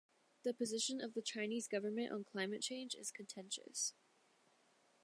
[0.41, 3.93] The position of the Chinese government on climate change is contentious.